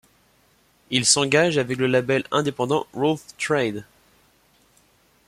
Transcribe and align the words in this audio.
Ils 0.89 1.05
s'engagent 1.05 1.59
avec 1.59 1.77
le 1.77 1.85
label 1.85 2.23
indépendant 2.31 2.87
Rough 2.95 3.19
Trade. 3.37 3.85